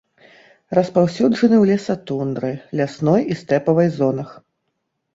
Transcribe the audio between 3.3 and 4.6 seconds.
і стэпавай зонах.